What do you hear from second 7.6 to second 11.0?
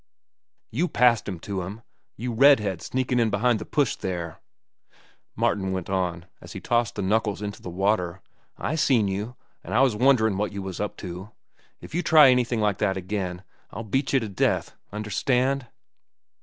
the water. "I seen you, an' I was wonderin' what you was up